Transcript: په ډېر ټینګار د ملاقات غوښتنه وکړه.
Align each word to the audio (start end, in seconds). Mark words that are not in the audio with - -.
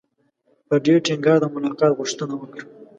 په 0.67 0.75
ډېر 0.85 0.99
ټینګار 1.05 1.37
د 1.41 1.45
ملاقات 1.55 1.91
غوښتنه 1.99 2.33
وکړه. 2.37 2.63